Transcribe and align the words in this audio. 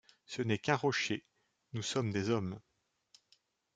Ce 0.25 0.41
n’est 0.41 0.57
qu’un 0.57 0.77
rocher, 0.77 1.23
nous 1.73 1.83
sommes 1.83 2.09
des 2.09 2.31
hommes. 2.31 2.59